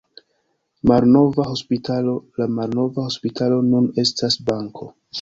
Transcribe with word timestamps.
Malnova 0.91 1.45
hospitalo: 1.51 2.17
La 2.41 2.49
malnova 2.57 3.07
hospitalo 3.13 3.63
nun 3.71 3.91
estas 4.09 4.45
banko. 4.53 4.95